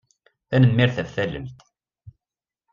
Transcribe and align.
Tanemmirt 0.49 0.97
ɣef 1.03 1.09
tallelt. 1.15 1.57